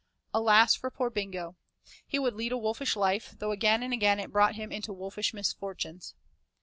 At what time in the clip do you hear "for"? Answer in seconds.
0.73-0.89